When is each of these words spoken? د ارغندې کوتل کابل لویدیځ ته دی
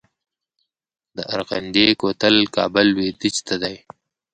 د 1.15 1.17
ارغندې 1.35 1.87
کوتل 2.01 2.35
کابل 2.55 2.85
لویدیځ 2.95 3.35
ته 3.47 3.55
دی 3.61 3.75